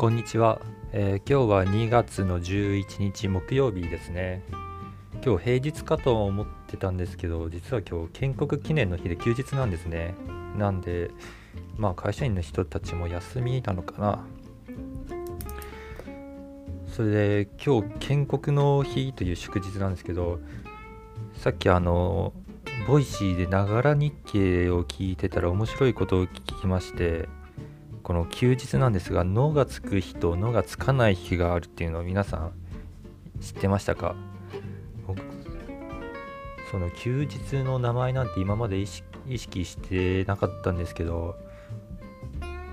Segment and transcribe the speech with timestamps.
[0.00, 0.62] こんにちは、
[0.92, 4.42] えー今日は2月の11日木曜日ですね。
[5.22, 10.14] 今日平日かと思ってたんですけど実は今日建国記念の日で休日なんですね。
[10.56, 11.10] なんで
[11.76, 14.24] まあ会社員の人たちも休みなのかな。
[16.86, 20.40] それで今日建国の日という祝日なんですけど
[21.34, 22.32] さっきあの
[22.88, 27.28] Voicy でながら日経を聞いてたら面白いことを聞きまして
[28.10, 32.52] この休日なんですが「の」がつく日と「の」がつかない日があるっていうのを皆さん
[33.40, 34.16] 知ってましたか？
[36.72, 41.36] その休日の名前なんて今まで意識してなかったんですけど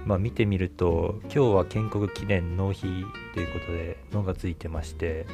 [0.07, 2.87] まあ見てみると今日は建国記念の日
[3.35, 5.27] ということで「の」がついてまして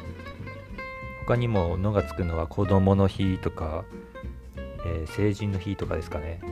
[1.20, 3.86] 他にも「の」がつくのは子供の日とか、
[4.84, 6.42] えー成人の日とかですかね。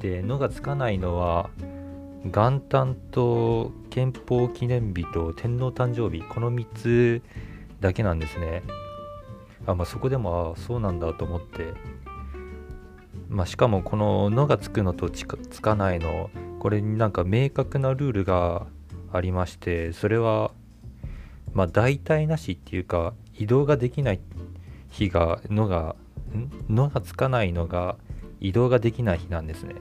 [0.00, 1.50] で「の」がつかないのは
[2.24, 7.22] 元旦と憲法記念日と天皇誕生日この3つ
[7.80, 8.62] だけなんですね。
[9.66, 11.74] あまあそこでもあそうなんだと思って。
[13.28, 18.66] まあしかもこの「の」がつくのとつかないのこれになんか明確なルールが
[19.12, 20.50] ありましてそれは
[21.52, 24.20] まあ代替なしっていうか移動ができない
[24.90, 25.94] 日が「の」が
[26.34, 27.96] ん「の」がつかないのが
[28.40, 29.74] 移動ができない日なんですね。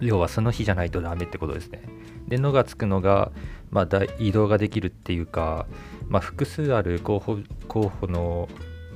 [0.00, 1.82] 要はその日じゃないとダメってことですね。
[2.28, 3.30] で、のがつくのが、
[3.70, 5.66] まあ、移動ができるっていうか、
[6.08, 8.48] まあ、複数ある候補候補の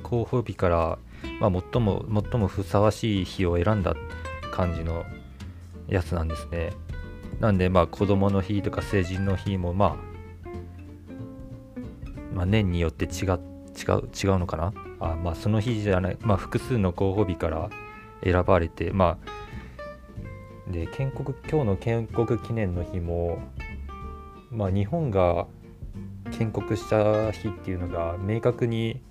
[0.03, 0.99] 候補日から、
[1.39, 3.95] まあ、最も最もふさわしい日を選んだ
[4.51, 5.05] 感じの
[5.87, 6.71] やつなんですね。
[7.39, 9.95] なんで、まあ、子供の日とか成人の日も、まあ、
[12.33, 13.39] まあ、年によって違う
[13.77, 14.73] 違う違うのかな？
[14.99, 17.69] あ、まあ、その日じゃない、まあ、複数の候補日から
[18.23, 19.31] 選ばれて、まあ、
[20.71, 23.39] で建国今日の建国記念の日も、
[24.51, 25.47] まあ、日本が
[26.31, 29.01] 建国した日っていうのが明確に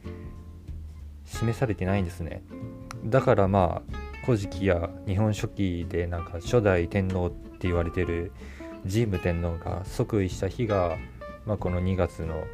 [1.24, 2.42] 示されてないんですね。
[3.04, 8.32] だからまあ「古事記」や「日本書紀」でなんか初代天皇って言われてる
[8.90, 10.96] 神武天皇が即位した日が、
[11.46, 12.44] まあ、この2月の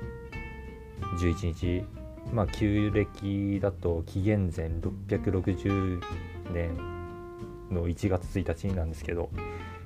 [1.18, 2.02] 11日。
[2.32, 6.00] まあ旧暦だと紀元前660
[6.52, 7.01] 年
[7.72, 9.30] の1月1日なんですけど、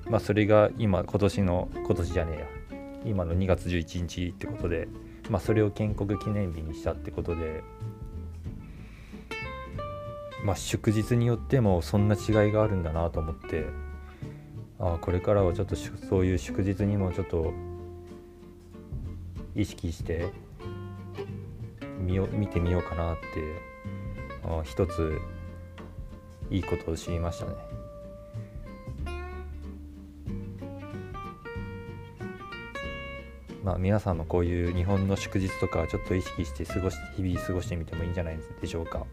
[0.09, 2.47] まあ、それが今今年の今年じゃねえや。
[3.05, 4.87] 今の2月11日ってことで、
[5.29, 7.63] まあ、それを建国記念日にしたってことで、
[10.43, 13.65] まあ、祝日によってもそんな違いがあるんだなと思って
[14.79, 17.53] ああこれからはちょっとそういう祝日にもちょっと
[19.55, 20.31] 意識して
[21.99, 23.23] 見よ見てみようかなって
[24.45, 25.19] ああ一つ
[26.49, 27.51] いいことを知りましたね。
[33.63, 39.05] まあ皆さんもこういう日本の祝日とかちょっと意識して過ごし日々過ごしてみてもいいんじゃないでしょうか。